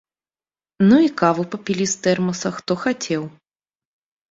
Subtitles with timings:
[0.87, 3.31] Ну і кавы папілі з тэрмаса, хто хацеў.